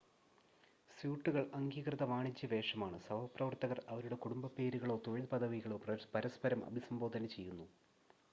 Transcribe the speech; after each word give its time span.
സ്യൂട്ടുകൾ 0.91 1.43
അംഗീകൃത 1.57 2.03
വാണിജ്യ 2.11 2.47
വേഷമാണ് 2.53 2.97
സഹപ്രവർത്തകർ 3.05 3.81
അവരുടെ 3.89 4.17
കുടുംബപ്പേരുകളോ 4.23 4.97
തൊഴിൽ 5.05 5.27
പദവികളോ 5.31 5.79
പരസ്പരം 6.15 6.63
അഭിസംബോധന 6.69 7.25
ചെയ്യുന്നു 7.35 7.67